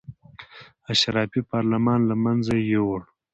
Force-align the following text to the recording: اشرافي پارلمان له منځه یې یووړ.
اشرافي 0.91 1.41
پارلمان 1.51 1.99
له 2.09 2.15
منځه 2.23 2.51
یې 2.57 2.65
یووړ. 2.71 3.01